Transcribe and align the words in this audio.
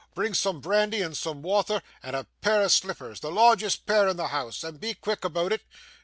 Bring 0.15 0.33
soom 0.33 0.61
brandy 0.61 1.03
and 1.03 1.15
soom 1.15 1.43
wather, 1.43 1.83
and 2.01 2.15
a 2.15 2.25
pair 2.41 2.61
o' 2.63 2.67
slippers 2.69 3.19
the 3.19 3.29
largest 3.29 3.85
pair 3.85 4.07
in 4.07 4.17
the 4.17 4.29
house 4.29 4.63
and 4.63 4.79
be 4.79 4.95
quick 4.95 5.23
aboot 5.23 5.51
it. 5.51 5.61